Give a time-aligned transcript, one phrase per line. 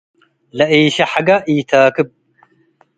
[0.57, 2.07] ለኢሸሐገ ኢታክብ፣